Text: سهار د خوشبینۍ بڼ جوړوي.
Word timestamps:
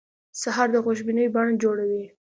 سهار 0.41 0.67
د 0.71 0.75
خوشبینۍ 0.85 1.25
بڼ 1.35 1.47
جوړوي. 1.63 2.03